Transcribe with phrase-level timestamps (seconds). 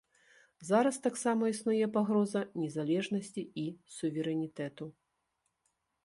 [0.69, 3.65] Зараз таксама існуе пагроза незалежнасці і
[3.97, 4.85] суверэнітэту.